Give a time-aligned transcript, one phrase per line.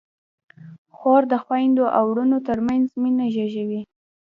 [0.95, 3.81] خور د خویندو او وروڼو ترمنځ مینه زېږوي.